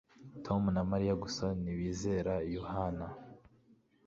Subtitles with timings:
[0.45, 3.07] Tom na Mariya gusa ntibizera Yohana